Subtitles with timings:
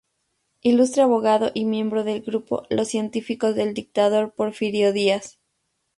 [0.63, 5.37] Ilustre abogado y miembro del grupo Los Científicos del dictador Porfirio Díaz.